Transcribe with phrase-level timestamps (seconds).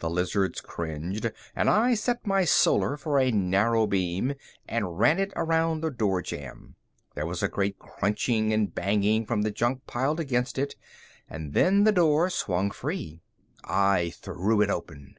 [0.00, 4.34] The lizards cringed and I set my Solar for a narrow beam
[4.68, 6.74] and ran it around the door jamb.
[7.14, 10.74] There was a great crunching and banging from the junk piled against it,
[11.30, 13.22] and then the door swung free.
[13.64, 15.16] I threw it open.